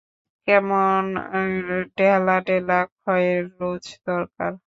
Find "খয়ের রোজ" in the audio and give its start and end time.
2.97-3.85